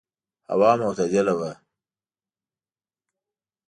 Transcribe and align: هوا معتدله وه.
هوا 0.51 0.71
معتدله 0.79 1.33
وه. 1.39 1.51